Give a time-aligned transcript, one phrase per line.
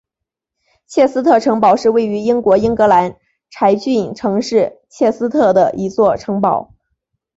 [0.87, 3.17] 切斯特城堡是位于英国英格兰
[3.51, 6.73] 柴郡城市切斯特的一座城堡。